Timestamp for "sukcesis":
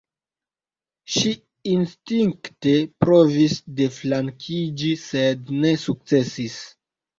5.87-6.61